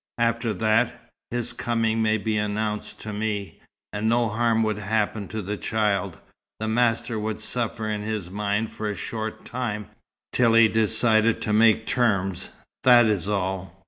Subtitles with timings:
[0.17, 3.59] After that, his coming may be announced to me.
[3.93, 6.17] And no harm would happen to the child.
[6.59, 9.85] The master would suffer in his mind for a short time,
[10.33, 12.49] till he decided to make terms,
[12.83, 13.79] that is all.